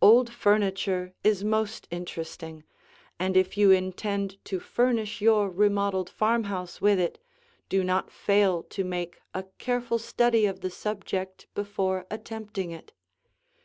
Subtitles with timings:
[0.00, 2.62] Old furniture is most interesting,
[3.18, 7.18] and if you intend to furnish your remodeled farmhouse with it,
[7.68, 12.92] do not fail to make a careful study of the subject before attempting it.